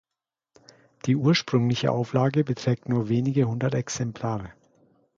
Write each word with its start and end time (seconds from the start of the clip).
Die 1.05 1.15
ursprüngliche 1.15 1.91
Auflage 1.91 2.43
beträgt 2.43 2.89
nur 2.89 3.07
wenige 3.07 3.45
hundert 3.47 3.75
Exemplare. 3.75 4.51